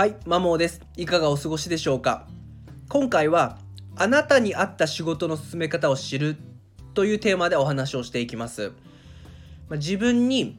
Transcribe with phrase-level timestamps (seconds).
[0.00, 0.80] はい、マモーです。
[0.96, 2.26] いかがお過ごしでしょうか？
[2.88, 3.58] 今回は、
[3.96, 6.38] あなたに合った仕事の進め方を知る
[6.94, 8.72] というテーマでお話をしていきます。
[9.68, 10.58] ま自分に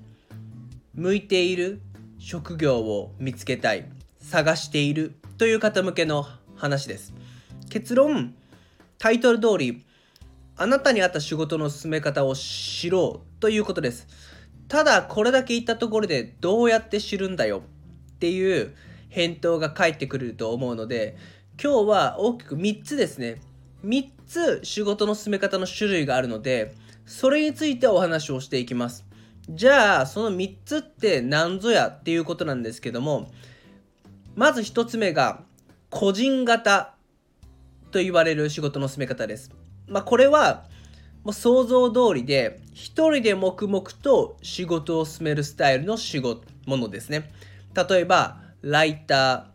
[0.93, 1.81] 向いている
[2.19, 6.23] 職業を見つけたい、探しているという方向けの
[6.55, 7.11] 話です。
[7.67, 8.35] 結論、
[8.99, 9.83] タイトル通り、
[10.55, 14.05] あなたに合った仕事の進め方を知ろうということです。
[14.67, 17.63] ただこれだけ言ったところでどうやって知るんだよ
[18.13, 18.75] っていう
[19.11, 21.15] 返答が返ってくると思うので
[21.61, 23.39] 今日は大きく3つですね。
[23.85, 26.73] 3つ仕事の進め方の種類があるので
[27.05, 29.05] それについてお話をしていきます。
[29.49, 33.31] じゃあその3つって何ぞやっていうことなんですけども
[34.35, 35.43] まず1つ目が
[35.89, 36.95] 個人型
[37.91, 39.51] と言われる仕事の進め方です。
[39.87, 40.65] まあこれは
[41.23, 47.29] もう想像通りで一人で黙々と仕事を進めるスタイルの仕事ものですね。
[47.75, 49.47] 例えばライタ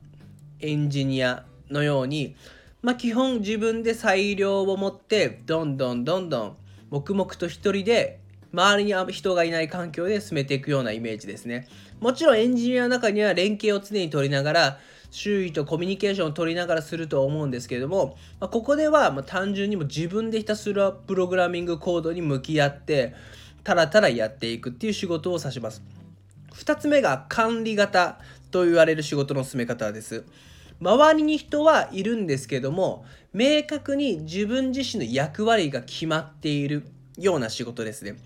[0.60, 2.36] ーエンジニアのように
[2.82, 6.56] まあ基本自分で裁量を持ってどんどんどんどん
[6.90, 8.20] 黙々と一人で
[8.52, 11.68] 周りに人がいない環境で進めていくようなイメージですね。
[12.00, 14.78] もちろんエンジニアの中には連携を常に取りながら
[15.10, 23.14] 周囲とコミュニケーションを取りながらすると思うんですけれども、まあ、ここではま単純にも自分でひたすらプログラミングコードに向き合って
[23.64, 25.82] たらたらやっていくっていう仕事を指します。
[26.54, 28.18] 2つ目が管理型。
[28.50, 30.25] と言われる仕事の進め方です。
[30.80, 36.84] 周りに人はいるんですけども明確に自分自身の役割が決まっている
[37.17, 38.17] ような仕事ですね。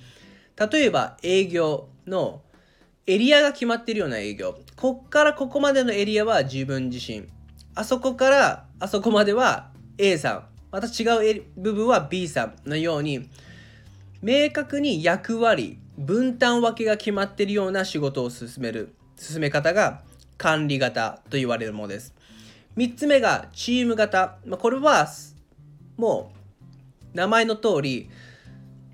[0.56, 2.42] 例えば営業の
[3.06, 4.58] エリアが決まっているような営業。
[4.76, 7.26] こっからここまでのエリアは自分自身。
[7.74, 10.44] あそこからあそこまでは A さん。
[10.72, 13.28] また違う部分は B さんのように
[14.22, 20.02] 明確に役割分担分けが決まっているような仕事を進める進め方が
[20.41, 22.14] 管理型と言われるものです。
[22.78, 25.06] 3つ目がチーム型、まあ、これは
[25.98, 26.32] も
[27.12, 28.09] う名前の通り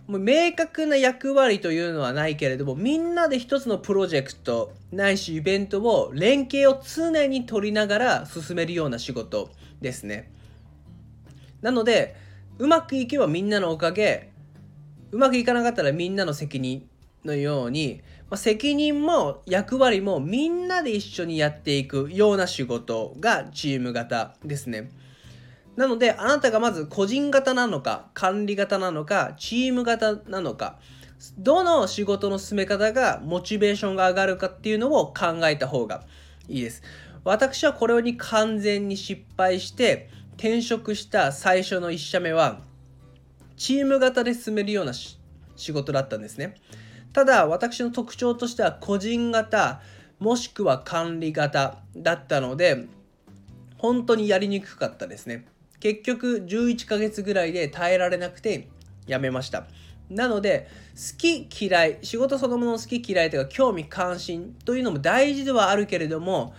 [0.08, 9.50] もう明確な役割というのはないけれどもみんなで一つのプロジェクトないしイベントを連携を常に取りながら進めるような仕事
[9.80, 10.32] ですね。
[11.60, 12.16] なので
[12.58, 14.32] うまくいけばみんなのおかげ
[15.12, 16.88] うまくいかなかったらみんなの責任
[17.26, 18.00] のように、
[18.30, 24.90] まあ、責任も役割もみんなで一緒にやっていくような仕事がチーム型ですね。
[25.76, 30.78] なのであなたがまず個人型なのか管理型なのかチーム型なのか
[31.38, 36.04] どの仕事の進め方がモチベーションが上がるかっていうのを考えた方が
[36.48, 36.82] いいです。
[37.24, 42.60] 私はこれに完全に失敗して転職した最初の1社目は
[43.56, 45.18] チーム型で進めるような仕
[45.72, 46.54] 事だったんですね。
[47.16, 49.80] ただ私の特徴としては個人型
[50.18, 52.88] もしくは管理型だったので
[53.78, 55.46] 本当にやりにくかったですね。
[55.80, 58.68] 結局11ヶ月ぐらいで耐えられなくて
[59.06, 59.66] 辞めました。
[60.10, 66.52] なので好き嫌い仕事そのものの好き嫌いとか興味関心というのも大事ではあるけれども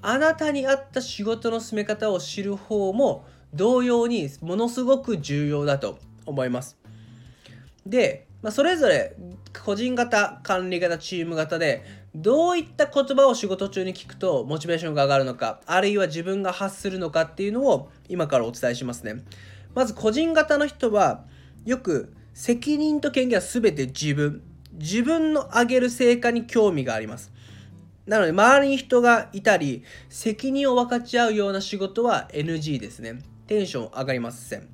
[0.00, 6.78] あなたに合った仕事の進め方を知る方も同様にものすごく重要だと思います。
[7.84, 9.16] で、まあ、それぞれ
[9.62, 11.84] 個人型管理型チーム型で
[12.14, 19.22] どういった言葉を仕事中に聞くとモチベーションが上がるのかあるいは自分が発するのかっていうのを今からお伝えしますね。
[19.74, 21.24] まず個人型の人は
[21.64, 24.42] よく責任と権限は全て自分。
[24.72, 27.32] 自分の上げる成果に興味があります。
[28.06, 33.20] なので周りに人がいたり責任を分かち合うような仕事は NG ですね。
[33.46, 34.68] テンション上がりません。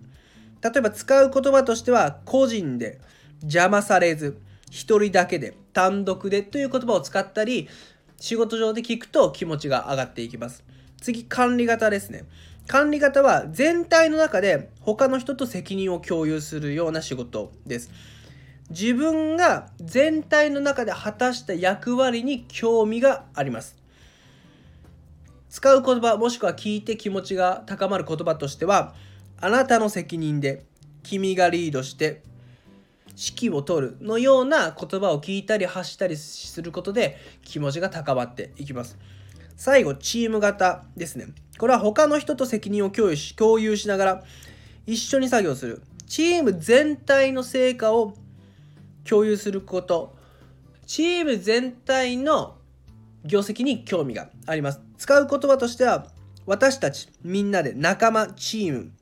[0.63, 3.01] 例えば使う言葉としては個人で
[3.43, 7.69] 邪魔されず一人だけで単独でという言葉を使ったり
[8.19, 10.65] 仕事上で聞くと気持ちが上がっていきます。
[11.01, 12.25] 次管理型ですね。
[12.67, 17.91] 管理型は全体の中で他の人と責任を共有するような仕事です。
[18.71, 23.77] 自分が全体の中で果たした役割に興味があります。
[25.49, 28.95] 使う言葉もしくは聞いて気持ちが高まる言葉としては
[29.41, 30.65] あなたの責任で
[31.03, 32.23] 君がリードして
[33.21, 38.97] 指揮を取るのような言葉を聞いたり発したりすることで気持ちが高まっていきます。
[39.57, 41.27] 最後、チーム型ですね。
[41.59, 44.25] これは他の人と責任を共有し共有しながら
[44.87, 45.83] 一緒に作業する。
[46.07, 48.15] チーム全体の成果を
[49.05, 50.17] 共有すること。
[50.87, 52.57] チーム全体の
[53.27, 54.81] 業績に興味があります。
[54.97, 56.07] 使う言葉としては
[56.47, 58.93] 私たちみんなで仲間、チーム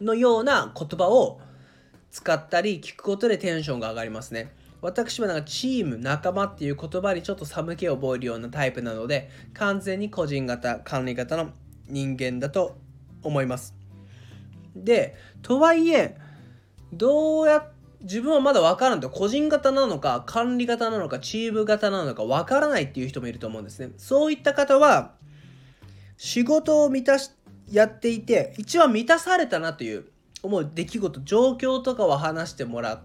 [0.00, 1.40] のような言葉を
[2.12, 4.52] 使ったり聞くことでテンションが上がりますね。
[4.82, 11.50] 私はなんかチーム仲間っていう言葉にちょっと寒気を覚えるようなタイプなので完全に個人型管理型の
[11.86, 12.76] 人間だと
[13.22, 13.76] 思います
[14.74, 16.18] でとはいえ
[16.92, 17.68] どうや
[18.00, 25.12] 自分はまだ分からんと個人型なのか管理型なのかチーム型なのか分からないっていう人もいると思うんですねそういった方は
[26.16, 27.30] 仕事を満たし
[27.70, 30.06] やっていて一番満たされたなという
[30.42, 33.00] 思う出来事状況とかを話してもらう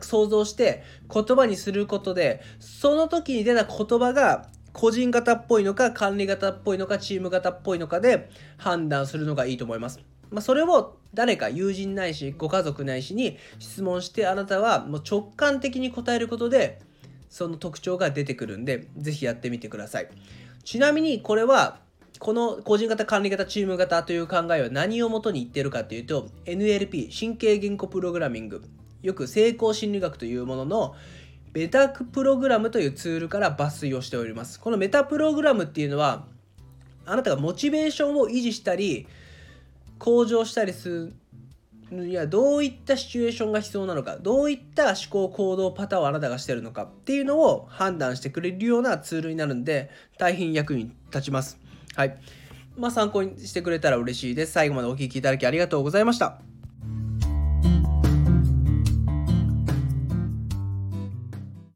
[0.00, 0.82] 想像して
[1.12, 10.00] 言葉にすることでその時に出た言葉が個人型っぽいのか管理型っぽいのかチーム型っぽいのかで判断するのがいいと思います。
[10.30, 16.80] まあ、それを誰か友人ないしご家族ないしに質問してあなたはもう直感的に答えることで
[17.30, 20.08] その特徴が出てくるんで是非やってみてください。
[20.64, 21.78] ちなみにこれは
[22.24, 28.64] この個人型管理型チーム型という考えは何をもとに言ってるかというと NLP 神経言語プログラミング。
[29.02, 30.94] よく成功心理学というものの
[31.52, 34.58] メタプログラムというツールから抜粋をしております。
[34.58, 36.24] このメタプログラムっていうのは
[37.04, 39.06] あなたがモチベーションを維持したり
[39.98, 41.12] 向上したりす
[41.90, 51.62] るにはどういったシチュエーションが必要なのかどういった思考行動パターンをあなたがしてるのかっていうのを判断してくれるようなツールになるんで大変役に立ちます。
[51.96, 52.16] はい。
[52.76, 54.52] まあ参考にしてくれたら嬉しいです。
[54.52, 56.53] 最後までお聴きいただきありがとうございました。